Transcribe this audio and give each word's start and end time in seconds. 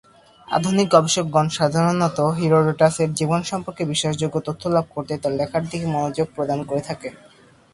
আধুনিক 0.47 0.87
গবেষকগণ 0.93 1.47
সাধারণত 1.57 2.17
হিরোডোটাস 2.37 2.95
এর 3.03 3.09
জীবন 3.13 3.41
সম্পর্কে 3.51 3.83
বিশ্বাসযোগ্য 3.85 4.35
তথ্য 4.47 4.63
লাভ 4.75 4.85
করতে 4.95 5.13
তার 5.17 5.33
লেখার 5.39 5.63
দিকে 5.71 5.85
মনোযোগ 5.87 6.27
প্রদান 6.35 6.59
করে 6.69 6.81
থাকেন। 6.89 7.13